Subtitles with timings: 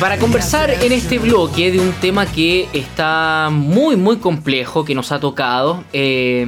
[0.00, 5.10] Para conversar en este bloque de un tema que está muy, muy complejo, que nos
[5.10, 6.46] ha tocado, eh,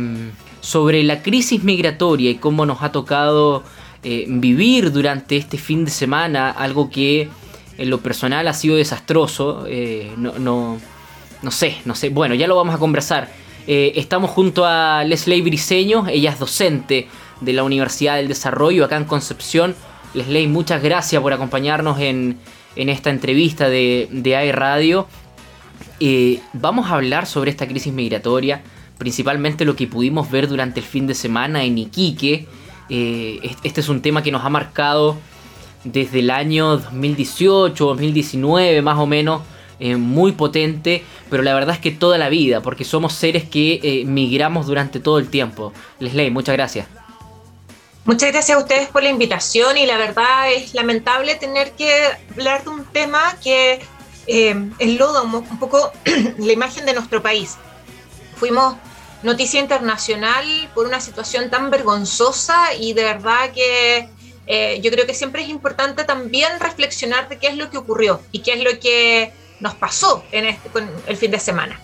[0.61, 3.65] sobre la crisis migratoria y cómo nos ha tocado
[4.05, 7.29] eh, vivir durante este fin de semana, algo que
[7.77, 10.79] en lo personal ha sido desastroso, eh, no, no,
[11.43, 13.33] no sé, no sé, bueno, ya lo vamos a conversar.
[13.67, 17.09] estamos junto a Leslie Briseño, ella es docente
[17.41, 19.75] de la Universidad del Desarrollo acá en Concepción.
[20.15, 22.39] Leslie, muchas gracias por acompañarnos en,
[22.77, 25.07] en esta entrevista de, de AE Radio.
[25.99, 28.63] Eh, vamos a hablar sobre esta crisis migratoria,
[28.99, 32.47] principalmente lo que pudimos ver durante el fin de semana en Iquique.
[32.89, 35.19] Eh, este es un tema que nos ha marcado
[35.85, 39.43] desde el año 2018, 2019 más o menos,
[39.79, 44.05] eh, muy potente, pero la verdad es que toda la vida, porque somos seres que
[44.07, 45.73] migramos durante todo el tiempo.
[45.99, 47.00] Leslie, muchas gracias.
[48.05, 51.93] Muchas gracias a ustedes por la invitación y la verdad es lamentable tener que
[52.33, 53.81] hablar de un tema que
[54.27, 55.93] eh, enloda un, poco
[56.39, 57.57] la imagen de nuestro país.
[58.37, 58.77] Fuimos
[59.23, 64.09] noticia internacional por una situación tan vergonzosa y de verdad que
[64.47, 68.23] eh, yo creo que siempre es importante también reflexionar de qué es lo que ocurrió
[68.33, 71.79] y qué es lo que nos pasó en este, con el fin de semana.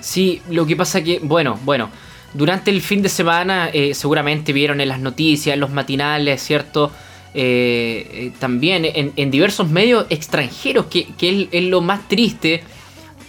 [0.00, 1.90] Sí, lo que pasa que, bueno, bueno,
[2.32, 6.92] durante el fin de semana eh, seguramente vieron en las noticias, en los matinales, ¿cierto?
[7.34, 11.06] Eh, eh, también en, diversos medios extranjeros, que,
[11.52, 12.62] es, lo más triste,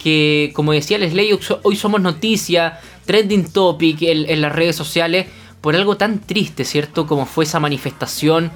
[0.02, 5.26] que como decía Leslie, hoy somos noticia, trending topic en, las redes sociales,
[5.60, 7.06] por algo tan triste, ¿cierto?
[7.06, 8.50] Como fue esa manifestación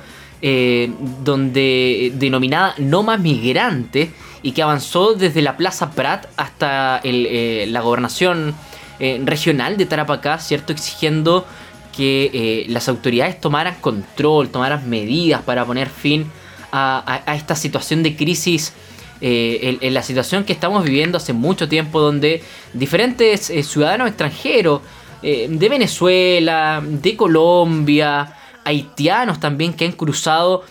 [1.23, 4.11] donde denominada No Más Migrante
[4.43, 8.55] y que avanzó desde la Plaza Prat hasta la gobernación
[8.99, 10.73] eh, regional de Tarapacá, ¿cierto?
[10.73, 11.47] Exigiendo
[11.95, 16.31] que eh, las autoridades tomaran control, tomaran medidas para poner fin
[16.73, 18.73] a, esta situación de crisis.
[19.21, 22.43] Eh, en, la situación que estamos viviendo hace mucho tiempo donde
[22.75, 24.83] diferentes ciudadanos extranjeros
[25.23, 30.65] de Venezuela, de Colombia, haitianos también que han cruzado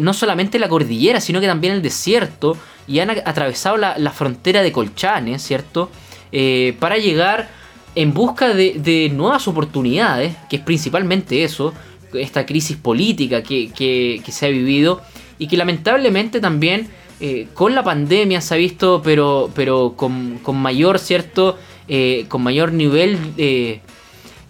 [0.00, 2.56] no solamente la cordillera, sino que también el desierto
[2.88, 5.90] y han atravesado la, frontera de Colchanes, ¿cierto?
[6.80, 7.48] para llegar
[7.94, 11.74] en busca de, nuevas oportunidades, que es principalmente eso,
[12.14, 15.02] esta crisis política que, se ha vivido
[15.38, 16.88] y que lamentablemente también
[17.20, 21.58] eh, con la pandemia se ha visto, pero, pero con, mayor, ¿cierto?
[21.88, 23.80] Eh, con mayor nivel de,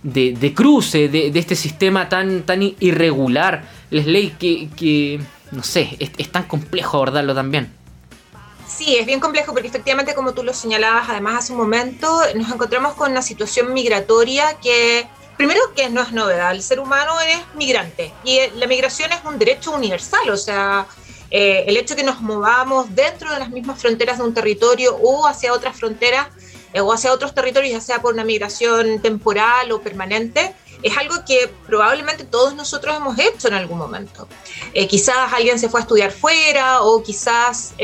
[0.03, 3.64] de, cruce de, este sistema tan, tan irregular.
[3.91, 5.20] Les ley que, que
[5.50, 7.81] no sé, es tan complejo abordarlo también.
[8.77, 12.50] Sí, es bien complejo porque efectivamente, como tú lo señalabas además hace un momento, nos
[12.50, 15.06] encontramos con una situación migratoria que,
[15.37, 19.38] primero, que no es novedad, el ser humano es migrante y la migración es un
[19.38, 20.87] derecho universal, o sea,
[21.31, 24.97] eh, el hecho de que nos movamos dentro de las mismas fronteras de un territorio
[24.97, 26.28] o hacia otras fronteras
[26.72, 31.15] eh, o hacia otros territorios, ya sea por una migración temporal o permanente, es algo
[31.27, 34.27] que probablemente todos nosotros hemos hecho en algún momento.
[34.75, 37.75] Eh, quizás alguien se fue a estudiar fuera o quizás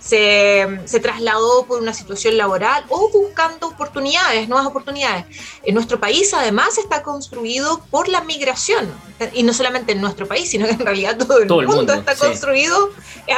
[0.00, 5.26] se, trasladó por una situación laboral o buscando oportunidades, nuevas oportunidades.
[5.62, 8.90] En nuestro país además está construido por la migración,
[9.34, 12.90] y no solamente en nuestro país, sino que en realidad todo el, mundo, está construido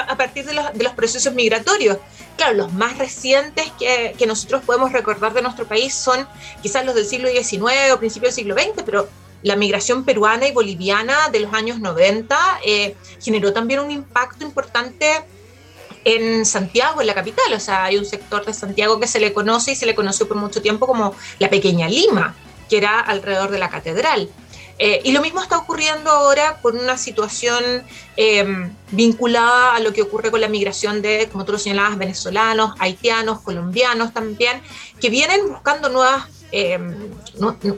[0.08, 1.98] a, partir de los, procesos migratorios.
[2.36, 6.26] Claro, los más recientes que, nosotros podemos recordar de nuestro país son
[6.62, 9.08] quizás los del siglo XIX o principios del siglo XX, pero
[9.42, 15.24] la migración peruana y boliviana de los años 90 eh, generó también un impacto importante
[16.04, 17.52] en Santiago, en la capital.
[17.54, 20.28] O sea, hay un sector de Santiago que se le conoce y se le conoció
[20.28, 22.34] por mucho tiempo como la pequeña Lima,
[22.68, 24.28] que era alrededor de la catedral.
[24.78, 27.84] Eh, y lo mismo está ocurriendo ahora con una situación
[28.16, 32.74] em, vinculada a lo que ocurre con la migración de, como tú lo señalabas, venezolanos,
[32.78, 34.60] haitianos, colombianos también,
[35.00, 36.96] que vienen buscando nuevas, em,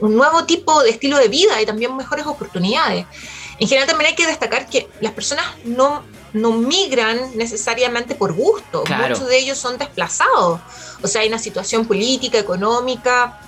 [0.01, 3.07] un nuevo tipo de estilo de vida y también mejores oportunidades.
[3.59, 6.03] En general también hay que destacar que las personas no
[6.35, 10.61] no migran necesariamente por gusto, muchos de ellos son desplazados.
[11.03, 13.41] O sea, hay una situación política, económica,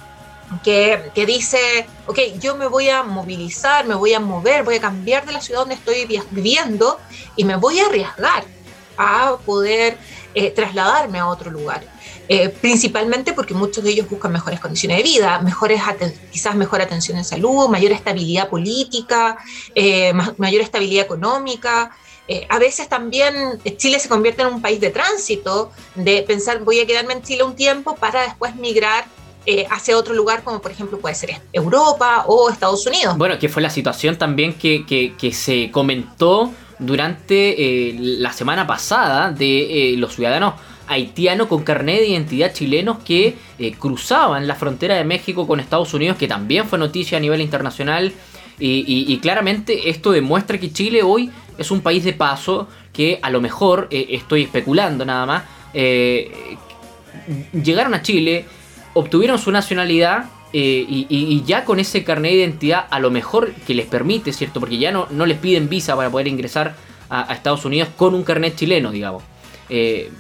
[0.63, 4.81] que, que, dice, ok, yo me voy a movilizar, me voy a mover, voy a
[4.81, 7.01] cambiar de la ciudad donde estoy viviendo
[7.35, 8.45] y me voy a arriesgar
[8.97, 9.99] a poder
[10.35, 11.83] eh, trasladarme a otro lugar.
[12.29, 15.81] Eh, principalmente porque muchos de ellos buscan mejores condiciones de vida, mejores
[16.31, 19.39] quizás mejor atención en salud, mayor estabilidad política,
[19.75, 21.97] eh, mayor estabilidad económica,
[22.29, 23.35] eh, a veces también
[23.77, 27.45] Chile se convierte en un país de tránsito, de pensar voy a quedarme en Chile
[27.45, 29.05] un tiempo para después migrar
[29.47, 33.17] eh, hacia otro lugar, como por ejemplo puede ser Europa o Estados Unidos.
[33.17, 40.15] Bueno, que fue la situación también que, se comentó durante la semana pasada de los
[40.15, 40.55] ciudadanos
[40.89, 43.37] haitianos con carnet de identidad chilenos que
[43.79, 48.13] cruzaban la frontera de México con Estados Unidos, que también fue noticia a nivel internacional.
[48.59, 53.41] Y, claramente esto demuestra que Chile hoy es un país de paso que a lo
[53.41, 55.45] mejor, estoy especulando nada más,
[57.53, 58.45] llegaron a Chile,
[58.95, 63.75] obtuvieron su nacionalidad eh, y, ya con ese carnet de identidad a lo mejor que
[63.75, 64.59] les permite, ¿cierto?
[64.59, 66.75] Porque ya no, no les piden visa para poder ingresar
[67.11, 69.23] a, Estados Unidos con un carnet chileno, digamos.
[69.69, 70.11] Eh,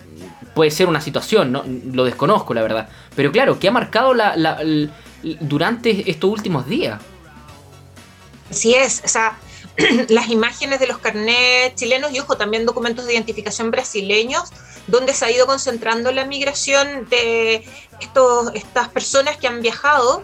[0.54, 1.64] puede ser una situación, ¿no?
[1.92, 2.88] lo desconozco la verdad.
[3.14, 4.58] Pero claro, ¿qué ha marcado la,
[5.40, 7.00] durante estos últimos días?
[8.50, 9.38] Así es, o sea,
[10.08, 14.52] las imágenes de los carnets chilenos y ojo, también documentos de identificación brasileños
[14.87, 17.64] donde se ha ido concentrando la migración de
[18.00, 20.23] estos, estas personas que han viajado.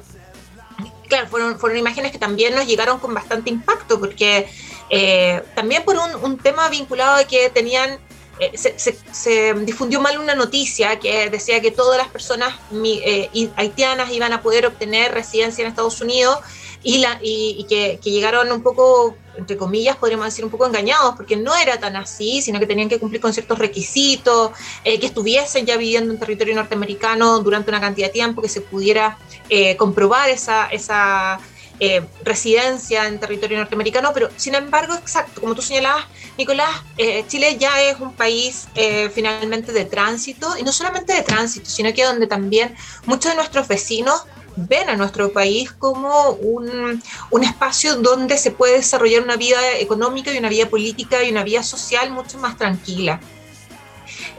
[1.08, 4.48] Claro, fueron, fueron imágenes que también nos llegaron con bastante impacto, porque
[4.88, 7.98] eh, también por un, tema vinculado de que tenían
[8.38, 14.32] eh, se, difundió mal una noticia que decía que todas las personas eh, haitianas iban
[14.32, 16.38] a poder obtener residencia en Estados Unidos
[16.82, 21.36] y, la, y, que, llegaron un poco, entre comillas, podríamos decir un poco engañados, porque
[21.36, 24.50] no era tan así, sino que tenían que cumplir con ciertos requisitos,
[24.84, 28.60] eh, que estuviesen ya viviendo en territorio norteamericano durante una cantidad de tiempo, que se
[28.60, 29.16] pudiera
[29.48, 31.38] eh, comprobar esa, esa
[31.78, 36.06] eh, residencia en territorio norteamericano, pero sin embargo, exacto, como tú señalabas,
[36.36, 36.70] Nicolás,
[37.28, 38.66] Chile ya es un país
[39.12, 42.74] finalmente de tránsito, y no solamente de tránsito, sino que donde también
[43.04, 44.22] muchos de nuestros vecinos
[44.56, 50.32] ven a nuestro país como un, un, espacio donde se puede desarrollar una vida económica
[50.32, 53.20] y una vida política y una vida social mucho más tranquila.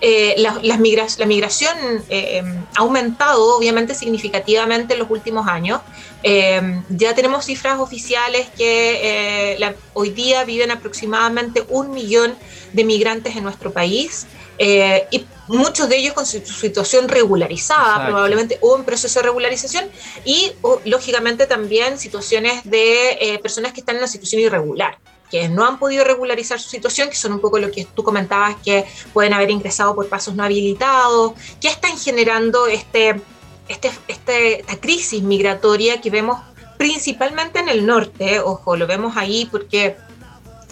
[0.06, 1.78] Eh, la, migración
[2.10, 2.44] eh,
[2.76, 5.80] ha aumentado obviamente significativamente en los últimos años.
[6.24, 9.58] Eh, ya tenemos cifras oficiales que
[9.94, 12.36] hoy día viven aproximadamente un millón
[12.74, 14.28] de migrantes en nuestro país.
[14.58, 19.86] Eh, y muchos de ellos con su, situación regularizada, probablemente, o en proceso de regularización,
[20.26, 20.52] y
[20.86, 24.98] lógicamente también situaciones de eh, personas que están en una situación irregular
[25.34, 28.56] que no han podido regularizar su situación, que son un poco lo que tú comentabas,
[28.64, 33.20] que pueden haber ingresado por pasos no habilitados, que están generando este,
[33.68, 36.40] este, este, esta crisis migratoria que vemos
[36.78, 39.98] principalmente en el norte, ojo, lo vemos ahí porque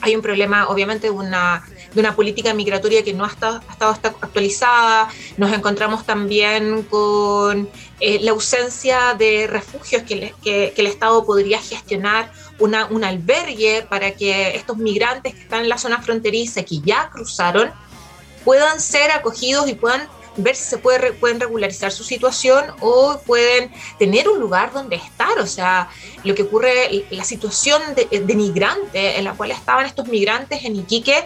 [0.02, 3.62] hay un problema, obviamente, una, de una política migratoria que no ha estado,
[4.22, 5.10] actualizada.
[5.38, 12.32] Nos encontramos también con eh, la ausencia de refugios que, que, el Estado podría gestionar
[12.60, 17.10] una, un albergue para que estos migrantes que están en la zona fronteriza, que ya
[17.12, 17.72] cruzaron,
[18.46, 23.72] puedan ser acogidos y puedan ver si se puede, pueden regularizar su situación o pueden
[24.00, 25.38] tener un lugar donde estar.
[25.40, 25.90] O sea,
[26.24, 30.78] lo que ocurre, la situación de, de migrante en la cual estaban estos migrantes en
[30.78, 31.26] Iquique,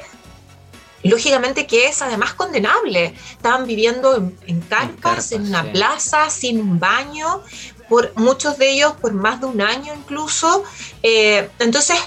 [1.10, 3.13] lógicamente que es además condenable.
[3.31, 7.42] Estaban viviendo en, carpas, en, una plaza, sin un baño,
[7.90, 10.63] por muchos de ellos por más de un año incluso.
[11.04, 11.98] Eh, entonces,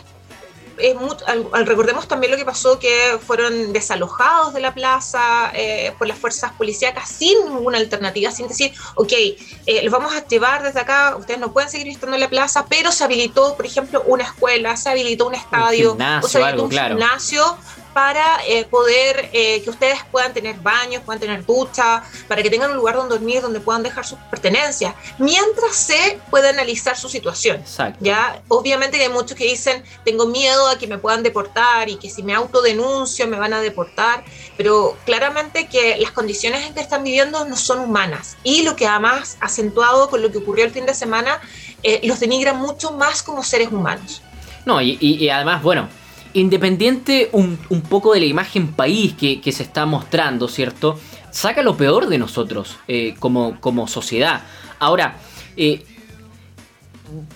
[1.64, 6.52] recordemos también lo que pasó, que fueron desalojados de la plaza eh, por las fuerzas
[6.52, 11.40] policíacas sin ninguna alternativa, sin decir, ok, eh, los vamos a llevar desde acá, ustedes
[11.40, 14.90] no pueden seguir estando en la plaza, pero se habilitó, por ejemplo, una escuela, se
[14.90, 17.58] habilitó un estadio, o se habilitó un gimnasio
[17.98, 22.76] para eh, poder que ustedes puedan tener baños, puedan tener ducha, para que tengan un
[22.76, 27.60] lugar donde dormir, donde puedan dejar sus pertenencias, mientras se puede analizar su situación.
[27.98, 31.96] Ya, obviamente que hay muchos que dicen, tengo miedo a que me puedan deportar y
[31.96, 34.22] que si me autodenuncio me van a deportar,
[34.56, 38.36] pero claramente que las condiciones en que están viviendo no son humanas.
[38.44, 41.40] Y lo que además, acentuado con lo que ocurrió el fin de semana,
[41.82, 44.22] eh, los denigra mucho más como seres humanos.
[44.64, 45.88] No, y, además, bueno,
[46.34, 47.56] independiente un,
[47.88, 50.98] poco de la imagen país que, se está mostrando, ¿cierto?
[51.30, 54.42] Saca lo peor de nosotros eh, como, sociedad.
[54.78, 55.16] Ahora,
[55.56, 55.84] eh,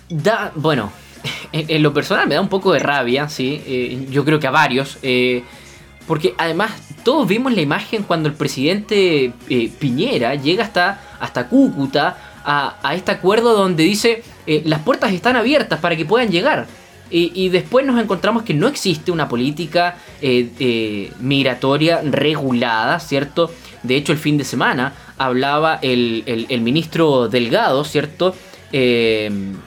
[0.08, 0.92] da, bueno,
[1.52, 3.62] en, lo personal me da un poco de rabia, ¿sí?
[3.66, 4.98] Eh, yo creo que a varios.
[5.02, 5.42] Eh,
[6.06, 6.72] porque además
[7.04, 13.12] todos vimos la imagen cuando el presidente eh, Piñera llega hasta, hasta Cúcuta a, este
[13.12, 14.24] acuerdo donde dice
[14.64, 16.66] las puertas están abiertas para que puedan llegar.
[17.14, 19.98] Y, después nos encontramos que no existe una política
[21.20, 23.50] migratoria regulada, ¿cierto?
[23.82, 28.34] De hecho, el fin de semana hablaba el, el ministro Delgado, ¿cierto?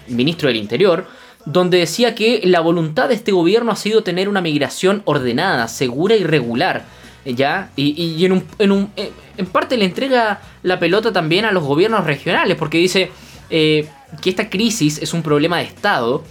[0.08, 1.06] ministro del Interior,
[1.46, 6.16] donde decía que la voluntad de este gobierno ha sido tener una migración ordenada, segura
[6.16, 6.84] y regular.
[7.26, 7.72] ¿Ya?
[7.76, 11.64] Y, en, un, en, un, eh, en, parte le entrega la pelota también a los
[11.64, 13.10] gobiernos regionales, porque dice
[13.50, 13.88] eh,
[14.22, 16.24] que esta crisis es un problema de Estado,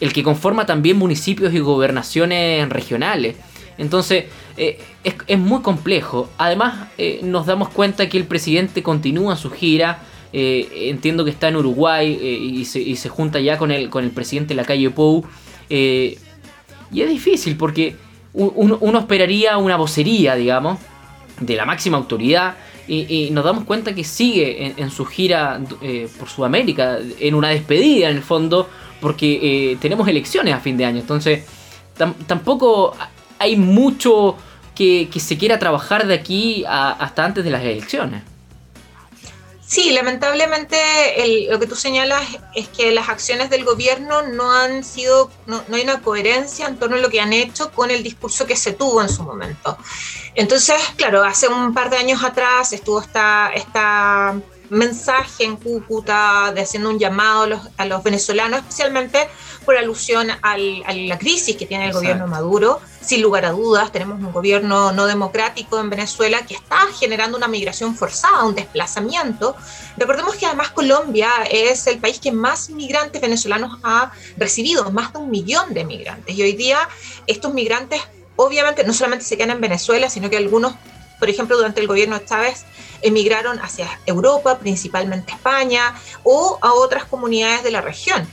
[0.00, 3.36] el que conforma también municipios y gobernaciones regionales.
[3.78, 4.24] Entonces,
[4.56, 4.76] es,
[5.26, 6.30] es, muy complejo.
[6.38, 6.88] Además,
[7.22, 10.00] nos damos cuenta que el presidente continúa su gira.
[10.32, 14.54] entiendo que está en Uruguay y se, y, junta ya con el, con el presidente
[14.54, 15.26] de la calle Pou.
[15.68, 16.16] y
[17.00, 17.96] es difícil porque
[18.36, 20.78] uno, esperaría una vocería, digamos,
[21.40, 22.56] de la máxima autoridad.
[22.88, 28.10] Y, nos damos cuenta que sigue en, su gira eh, por Sudamérica, en una despedida
[28.10, 28.68] en el fondo,
[29.00, 31.00] porque eh, tenemos elecciones a fin de año.
[31.00, 31.44] Entonces,
[32.26, 32.94] tampoco
[33.38, 34.36] hay mucho
[34.74, 38.22] que, se quiera trabajar de aquí hasta antes de las elecciones.
[39.66, 40.76] Sí, lamentablemente
[41.50, 42.22] lo que tú señalas
[42.54, 46.94] es que las acciones del gobierno no han sido, no, hay una coherencia en torno
[46.94, 49.76] a lo que han hecho con el discurso que se tuvo en su momento.
[50.36, 54.36] Entonces, claro, hace un par de años atrás estuvo esta, esta
[54.70, 59.28] mensaje en Cúcuta de haciendo un llamado a los, a los venezolanos, especialmente
[59.64, 62.80] por alusión a la crisis que tiene el gobierno Maduro.
[63.00, 67.48] Sin lugar a dudas, tenemos un gobierno no democrático en Venezuela que está generando una
[67.48, 69.54] migración forzada, un desplazamiento.
[69.96, 75.18] Recordemos que además Colombia es el país que más migrantes venezolanos ha recibido, más de
[75.18, 76.36] un millón de migrantes.
[76.36, 76.88] Y hoy día
[77.26, 78.00] estos migrantes
[78.36, 80.74] obviamente no solamente se quedan en Venezuela, sino que algunos,
[81.18, 82.64] por ejemplo, durante el gobierno de Chávez,
[83.02, 88.26] emigraron hacia Europa, principalmente España, o a otras comunidades de la región.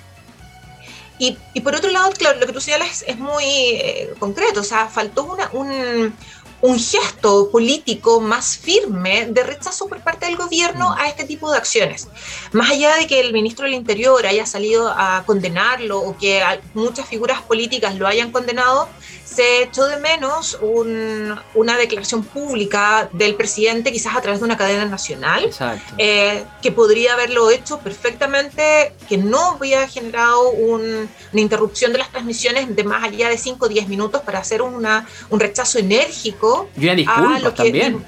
[1.19, 4.87] Y, por otro lado, claro, lo que tú señalas es muy eh, concreto, o sea,
[4.87, 6.13] faltó una, un,
[6.63, 10.93] un gesto político más firme de rechazo por parte del gobierno mm.
[10.97, 12.07] a este tipo de acciones.
[12.53, 16.41] Más allá de que el ministro del Interior haya salido a condenarlo o que
[16.73, 18.87] muchas figuras políticas lo hayan condenado,
[19.33, 24.85] se echó de menos una declaración pública del presidente, quizás a través de una cadena
[24.85, 25.49] nacional,
[25.97, 32.75] eh, que podría haberlo hecho perfectamente, que no hubiera generado una interrupción de las transmisiones
[32.75, 36.52] de más allá de 5 o 10 minutos para hacer una, un rechazo enérgico.
[36.77, 38.05] Y una disculpa también.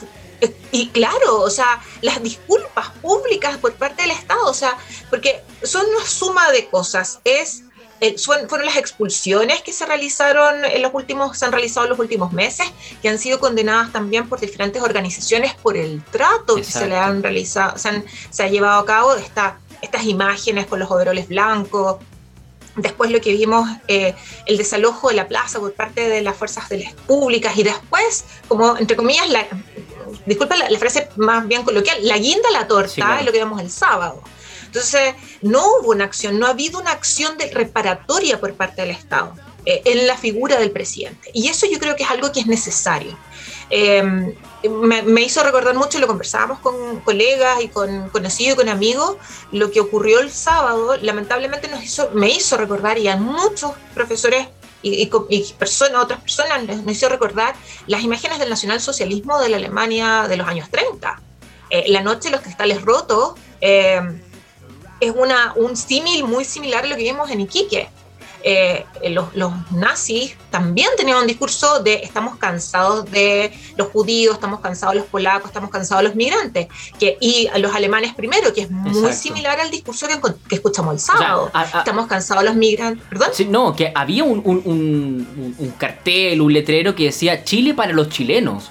[0.72, 4.78] Y claro, o sea, las disculpas públicas por parte del Estado, o sea,
[5.10, 7.20] porque son una suma de cosas.
[7.24, 7.64] Es
[8.02, 12.00] eh, fueron las expulsiones que se realizaron en los últimos, se han realizado en los
[12.00, 12.68] últimos meses,
[13.02, 17.24] que han sido condenadas también por diferentes organizaciones por el trato que se le han
[17.24, 21.98] realizado, se, han, se ha llevado a cabo esta, estas imágenes con los overoles blancos.
[22.76, 24.16] Después lo que vimos, eh,
[24.46, 26.66] el desalojo de la plaza por parte de las fuerzas
[27.08, 29.48] públicas y después, como entre comillas, la,
[30.26, 33.72] disculpa la, frase más bien coloquial, la guinda la torta es lo que vimos el
[33.72, 34.22] sábado.
[34.66, 38.92] Entonces, no hubo una acción, no ha habido una acción de reparatoria por parte del
[38.92, 39.34] Estado
[39.66, 41.32] eh, en la figura del presidente.
[41.34, 43.18] Y eso yo creo que es algo que es necesario.
[43.70, 44.34] Em,
[44.70, 49.18] me, hizo recordar mucho, lo conversábamos con colegas y con conocidos y con amigos,
[49.52, 54.48] lo que ocurrió el sábado, lamentablemente nos hizo, me hizo recordar, y a muchos profesores
[54.82, 55.08] y,
[55.58, 57.56] personas, otras personas nos hizo recordar
[57.88, 61.20] las imágenes del nacionalsocialismo de la Alemania de los años 30.
[61.72, 64.00] Eh, la noche los cristales rotos, eh,
[65.00, 67.90] es una, un símil muy similar a lo que vimos en Iquique.
[68.48, 74.60] Eh, los, los, nazis también tenían un discurso de estamos cansados de los judíos, estamos
[74.60, 76.68] cansados de los polacos, estamos cansados de los migrantes,
[77.00, 81.00] que, y los alemanes primero, que es muy similar al discurso que, que escuchamos el
[81.00, 81.52] sábado.
[81.76, 83.04] estamos cansados de los migrantes.
[83.10, 83.30] ¿Perdón?
[83.50, 88.10] no, que había un, un, un, un cartel, un letrero que decía Chile para los
[88.10, 88.70] chilenos.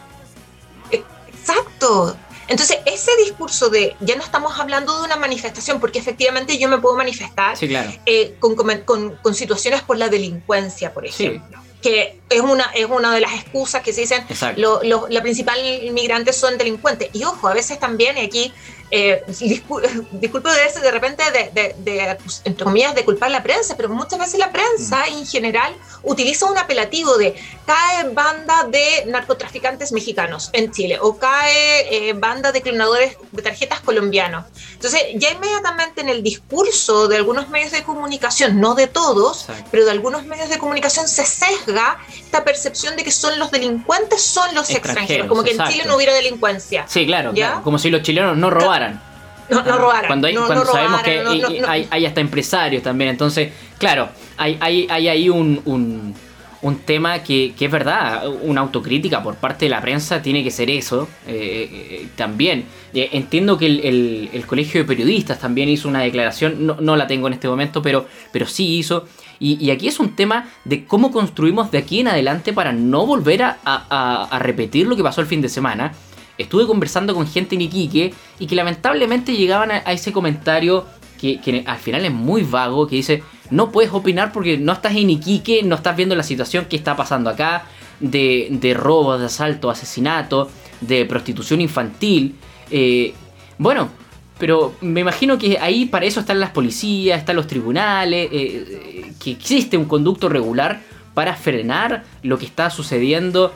[0.92, 2.16] Exacto.
[2.48, 6.78] Entonces, ese discurso de ya no estamos hablando de una manifestación, porque efectivamente yo me
[6.78, 11.58] puedo manifestar eh, con, situaciones por la delincuencia, por ejemplo.
[11.80, 14.24] que es una, es una de las excusas que se dicen,
[14.56, 17.10] la principal inmigrantes son delincuentes.
[17.12, 18.52] Y ojo, a veces también, aquí
[18.90, 23.76] eh, disculpe de, de repente de, de, pues, entre comillas, de culpar a la prensa,
[23.76, 25.18] pero muchas veces la prensa mm.
[25.18, 27.34] en general utiliza un apelativo de
[27.66, 33.80] cae banda de narcotraficantes mexicanos en Chile o cae eh, banda de clonadores de tarjetas
[33.80, 34.44] colombianos.
[34.72, 39.84] Entonces, ya inmediatamente en el discurso de algunos medios de comunicación, no de todos, pero
[39.84, 44.54] de algunos medios de comunicación se sesga esta percepción de que son los delincuentes, son
[44.54, 46.86] los extranjeros, como que en Chile no hubiera delincuencia.
[46.88, 48.73] Sí, claro, como si los chilenos no robaran.
[49.50, 50.06] No, no, robaran.
[50.06, 51.22] Cuando, hay, cuando sabemos que
[51.90, 53.10] hay, hasta empresarios también.
[53.10, 59.22] Entonces, claro, hay, hay, hay ahí un, un, tema que, que, es verdad, una autocrítica
[59.22, 62.64] por parte de la prensa tiene que ser eso eh, eh, también.
[62.94, 67.06] Eh, entiendo que el, el, Colegio de Periodistas también hizo una declaración, no, no la
[67.06, 69.06] tengo en este momento, pero, pero sí hizo
[69.38, 73.42] y, aquí es un tema de cómo construimos de aquí en adelante para no volver
[73.42, 75.92] a, repetir lo que pasó el fin de semana.
[76.36, 80.84] Estuve conversando con gente en Iquique y que lamentablemente llegaban a, ese comentario
[81.20, 85.10] que, al final es muy vago, que dice, no puedes opinar porque no estás en
[85.10, 87.66] Iquique, no estás viendo la situación que está pasando acá,
[88.00, 90.50] de, de robos, de asalto, asesinato,
[90.80, 92.34] de prostitución infantil.
[92.70, 93.14] Eh,
[93.58, 93.88] bueno,
[94.38, 99.30] pero me imagino que ahí para eso están las policías, están los tribunales, eh, que
[99.30, 100.82] existe un conducto regular
[101.14, 103.52] para frenar lo que está sucediendo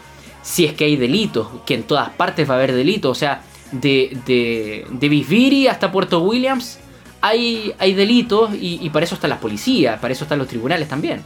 [0.49, 3.11] si es que hay delitos, que en todas partes va a haber delitos.
[3.11, 6.78] O sea, de, de, de hasta Puerto Williams
[7.21, 11.23] hay, hay delitos y, para eso están las policías, para eso están los tribunales también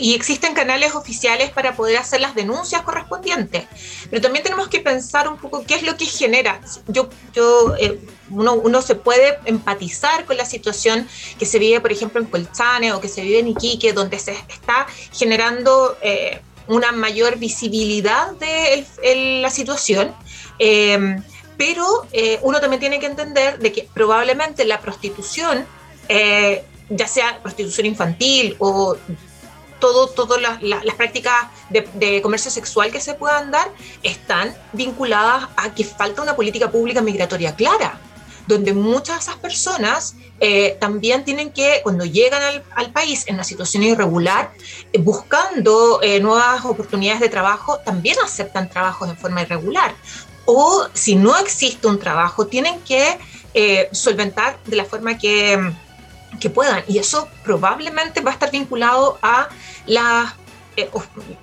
[0.00, 3.66] y existen canales oficiales para poder hacer las denuncias correspondientes.
[4.08, 6.58] Pero también tenemos que pensar un poco qué es lo que genera.
[6.88, 11.06] Yo, yo, eh, uno, uno, se puede empatizar con la situación
[11.38, 14.32] que se vive, por ejemplo, en Colchane o que se vive en Iquique, donde se
[14.32, 18.86] está generando eh, una mayor visibilidad de
[19.42, 20.14] la situación.
[20.58, 21.16] Eh,
[21.56, 21.86] pero
[22.42, 25.64] uno también tiene que entender de que probablemente la prostitución,
[26.08, 28.96] ya sea prostitución infantil o
[30.14, 31.34] todas las prácticas
[31.70, 33.68] de, comercio sexual que se puedan dar
[34.02, 37.98] están vinculadas a que falta una política pública migratoria clara,
[38.46, 43.44] donde muchas de esas personas eh, también tienen que, cuando llegan al, país en una
[43.44, 44.52] situación irregular,
[44.92, 49.94] eh, buscando eh, nuevas oportunidades de trabajo, también aceptan trabajos en forma irregular.
[50.44, 53.18] O si no existe un trabajo, tienen que
[53.92, 55.72] solventar de la forma que
[56.40, 56.82] que puedan.
[56.88, 59.48] Y eso probablemente va a estar vinculado a
[59.86, 60.32] las
[60.76, 60.90] eh,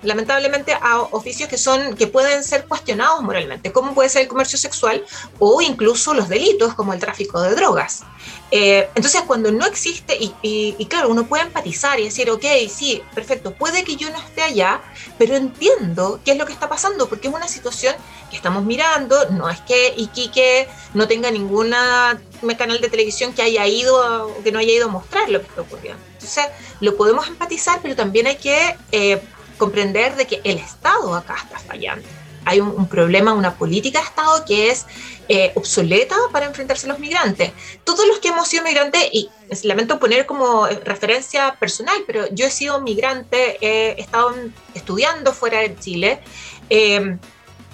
[0.02, 4.58] lamentablemente a oficios que son que pueden ser cuestionados moralmente, como puede ser el comercio
[4.58, 5.04] sexual
[5.38, 8.02] o incluso los delitos como el tráfico de drogas.
[8.50, 13.54] Eh, entonces, cuando no existe, y, claro, uno puede empatizar y decir, ok, sí, perfecto,
[13.54, 14.82] puede que yo no esté allá,
[15.18, 17.94] pero entiendo qué es lo que está pasando, porque es una situación
[18.30, 22.20] que estamos mirando, no es que Iquique no tenga ninguna
[22.58, 25.62] canal de televisión que haya ido que no haya ido a mostrar lo que está
[25.62, 26.11] ocurriendo.
[26.22, 26.46] Entonces,
[26.80, 29.20] lo podemos empatizar, pero también hay que eh,
[29.58, 32.06] comprender de que el Estado acá está fallando
[32.44, 34.86] hay un, problema, una política de Estado que es
[35.28, 37.52] eh, obsoleta para enfrentarse a los migrantes.
[37.84, 39.30] Todos los que hemos sido migrantes, y
[39.62, 44.34] lamento poner como referencia personal, pero yo he sido migrante, he estado
[44.74, 46.20] estudiando fuera de Chile.
[46.68, 47.16] Eh,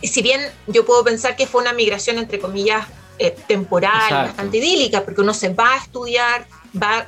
[0.02, 2.86] si bien yo puedo pensar que fue una migración, entre comillas,
[3.18, 7.06] eh, temporal, bastante idílica, porque uno se va a estudiar, va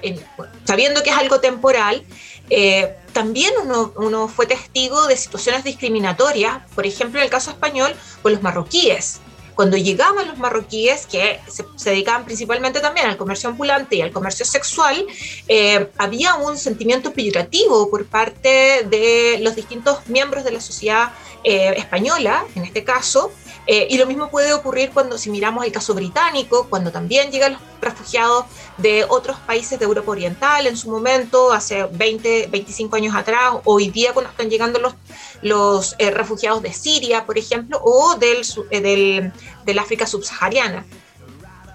[0.64, 2.04] sabiendo que es algo temporal,
[2.48, 7.94] eh, también uno, uno, fue testigo de situaciones discriminatorias, por ejemplo, en el caso español,
[8.22, 9.20] con los marroquíes.
[9.54, 14.46] Cuando llegaban los marroquíes, que se, dedicaban principalmente también al comercio ambulante y al comercio
[14.46, 15.04] sexual,
[15.48, 21.12] eh, había un sentimiento peyorativo por parte de los distintos miembros de la sociedad
[21.44, 23.32] eh, española, en este caso,
[23.66, 27.52] eh, y lo mismo puede ocurrir cuando, si miramos el caso británico, cuando también llegan
[27.52, 28.46] los refugiados
[28.78, 33.90] de otros países de Europa Oriental en su momento, hace 20, 25 años atrás, hoy
[33.90, 34.94] día cuando están llegando los,
[35.42, 38.38] los eh, refugiados de Siria, por ejemplo, o del,
[38.70, 39.32] eh, del,
[39.64, 40.84] del África subsahariana.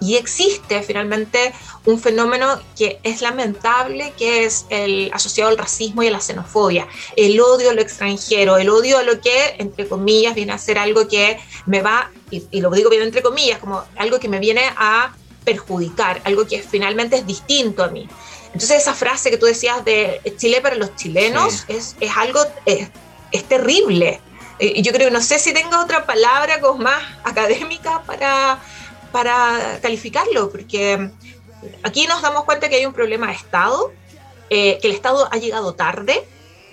[0.00, 1.54] Y existe finalmente
[1.86, 6.86] un fenómeno que es lamentable, que es el asociado al racismo y a la xenofobia,
[7.16, 10.78] el odio a lo extranjero, el odio a lo que, entre comillas, viene a ser
[10.78, 14.62] algo que me va, y, lo digo bien entre comillas, como algo que me viene
[14.76, 18.08] a perjudicar, algo que finalmente es distinto a mí.
[18.46, 22.88] Entonces esa frase que tú decías de Chile para los chilenos es, es, algo, es,
[23.32, 24.20] es terrible.
[24.58, 28.58] Y yo creo, no sé si tengo otra palabra como más académica para
[29.16, 31.10] para calificarlo, porque
[31.82, 33.90] aquí nos damos cuenta que hay un problema de Estado,
[34.50, 36.22] eh, que el Estado ha llegado tarde,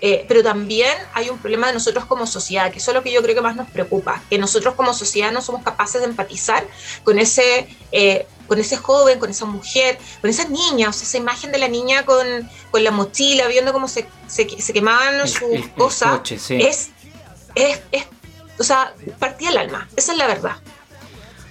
[0.05, 3.11] eh, pero también hay un problema de nosotros como sociedad, que eso es lo que
[3.13, 6.67] yo creo que más nos preocupa, que nosotros como sociedad no somos capaces de empatizar
[7.05, 11.17] con ese, eh, con ese joven, con esa mujer, con esa niña, o sea, esa
[11.19, 12.27] imagen de la niña con,
[12.69, 16.89] con la mochila, viendo cómo se, se, quemaban sus cosas, es,
[17.55, 18.03] es, es,
[18.59, 20.57] o sea, partía el alma, esa es la verdad.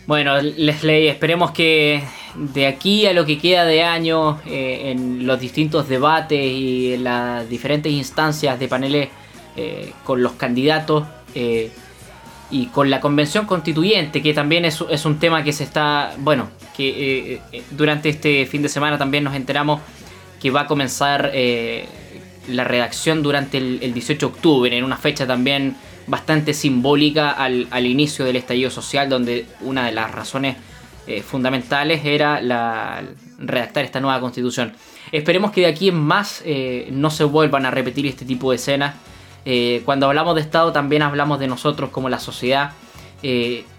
[0.06, 2.02] Bueno, Leslie, esperemos que
[2.34, 7.04] de aquí a lo que queda de año, eh, en los distintos debates y en
[7.04, 9.08] las diferentes instancias de paneles
[9.54, 11.04] eh, con los candidatos
[11.36, 11.70] eh,
[12.50, 17.40] y con la convención constituyente, que también es, un tema que se está, bueno, que
[17.70, 19.80] durante este fin de semana también nos enteramos
[20.40, 21.32] que va a comenzar
[22.48, 27.86] la redacción durante el, el 18 de octubre, en una fecha también bastante simbólica al,
[27.86, 30.56] inicio del estallido social, donde una de las razones
[31.06, 33.02] eh, fundamentales era
[33.38, 34.72] redactar esta nueva constitución.
[35.10, 38.56] Esperemos que de aquí en más eh, no se vuelvan a repetir este tipo de
[38.56, 38.94] escenas.
[39.44, 42.72] Eh, cuando hablamos de Estado también hablamos de nosotros como la sociedad.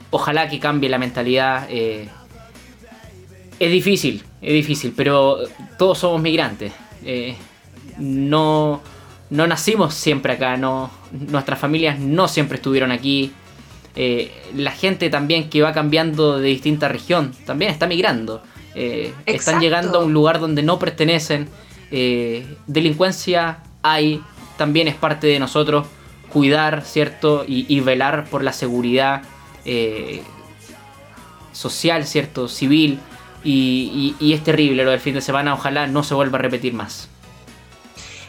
[0.10, 1.70] ojalá que cambie la mentalidad.
[1.70, 2.10] es
[3.60, 5.40] difícil, es difícil, pero
[5.78, 6.74] todos somos migrantes.
[7.98, 8.82] no,
[9.30, 13.32] no nacimos siempre acá, no, nuestras familias no siempre estuvieron aquí.
[13.96, 18.44] Eh, la gente también que va cambiando de distinta región también está migrando.
[18.76, 21.48] Eh, están llegando a un lugar donde no pertenecen.
[22.68, 24.22] delincuencia hay,
[24.58, 25.86] también es parte de nosotros
[26.30, 27.46] cuidar, ¿cierto?
[27.48, 29.22] Y, velar por la seguridad
[31.54, 32.48] social, ¿cierto?
[32.48, 33.00] Civil.
[33.44, 36.74] Y, y, es terrible lo del fin de semana, ojalá no se vuelva a repetir
[36.74, 37.10] más.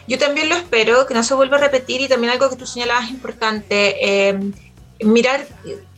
[0.07, 2.67] Yo también lo espero, que no se vuelva a repetir y también algo que tú
[2.67, 4.39] señalabas importante, eh,
[5.01, 5.45] mirar,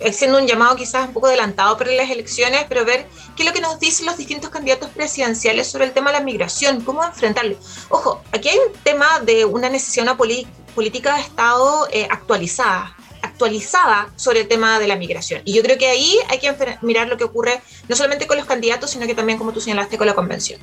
[0.05, 3.53] haciendo un llamado quizás un poco adelantado para las elecciones, pero ver qué es lo
[3.53, 7.57] que nos dicen los distintos candidatos presidenciales sobre el tema de la migración, cómo enfrentarlo.
[7.89, 14.09] Ojo, aquí hay un tema de una necesidad, una política de Estado eh, actualizada actualizada
[14.15, 15.41] sobre el tema de la migración.
[15.43, 18.45] Y yo creo que ahí hay que mirar lo que ocurre no solamente con los
[18.45, 20.59] candidatos, sino que también, como tú señalaste, con la convención.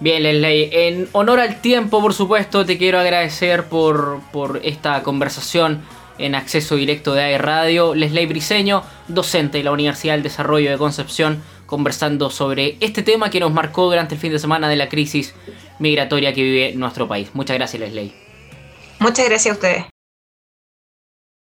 [0.00, 5.82] Bien, Leslie, en honor al tiempo, por supuesto, te quiero agradecer por, por esta conversación
[6.16, 7.94] en acceso directo de AE Radio.
[7.94, 13.40] Leslie Briseño, docente de la Universidad del Desarrollo de Concepción, conversando sobre este tema que
[13.40, 15.34] nos marcó durante el fin de semana de la crisis
[15.78, 17.28] migratoria que vive nuestro país.
[17.34, 18.12] Muchas gracias, Leslie.
[19.00, 19.99] Muchas gracias a ustedes.